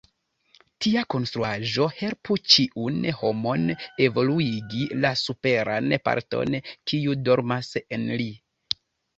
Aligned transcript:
Tia 0.83 1.01
konstruaĵo 1.13 1.85
helpu 1.97 2.37
ĉiun 2.53 2.97
homon 3.19 3.67
evoluigi 4.07 4.89
la 5.05 5.13
superan 5.25 5.95
parton, 6.09 6.59
kiu 6.93 7.19
dormas 7.29 7.73
en 7.85 8.11
li. 8.23 8.31